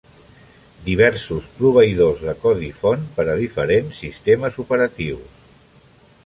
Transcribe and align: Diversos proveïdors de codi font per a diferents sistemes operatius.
Diversos 0.85 1.49
proveïdors 1.59 2.23
de 2.29 2.33
codi 2.45 2.71
font 2.79 3.05
per 3.19 3.27
a 3.35 3.37
diferents 3.43 4.01
sistemes 4.07 4.59
operatius. 4.65 5.41